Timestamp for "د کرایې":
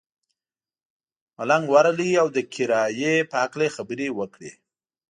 2.35-3.13